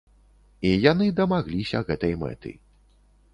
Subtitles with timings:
[0.69, 2.55] І яны дамагліся гэтай мэты.